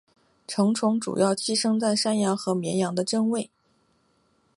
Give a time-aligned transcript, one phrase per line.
[0.47, 3.51] 成虫主要寄生在山羊和绵羊的真胃。